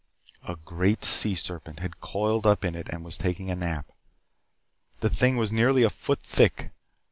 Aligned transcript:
A 0.47 0.55
great 0.55 1.05
sea 1.05 1.35
serpent 1.35 1.77
had 1.79 2.01
coiled 2.01 2.47
up 2.47 2.65
in 2.65 2.73
it 2.73 2.89
and 2.89 3.05
was 3.05 3.17
taking 3.19 3.51
a 3.51 3.55
nap. 3.55 3.91
The 5.01 5.11
thing 5.11 5.37
was 5.37 5.51
nearly 5.51 5.83
a 5.83 5.91
foot 5.91 6.23
thick. 6.23 6.71